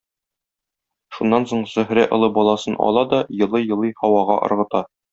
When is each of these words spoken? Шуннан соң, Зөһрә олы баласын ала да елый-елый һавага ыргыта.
Шуннан 1.17 1.45
соң, 1.51 1.61
Зөһрә 1.75 2.07
олы 2.19 2.31
баласын 2.39 2.81
ала 2.89 3.07
да 3.15 3.23
елый-елый 3.45 3.97
һавага 4.05 4.43
ыргыта. 4.51 4.87